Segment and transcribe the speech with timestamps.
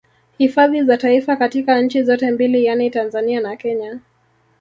[0.37, 3.99] Hifadhi za Taifa katika nchi zote mbili yani Tanzania na Kenya